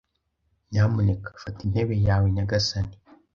Nyamuneka 0.69 1.29
fata 1.41 1.61
intebe 1.67 1.95
yawe, 2.07 2.25
nyagasani. 2.35 2.93